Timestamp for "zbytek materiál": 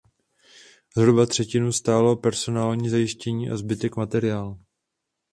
3.57-4.57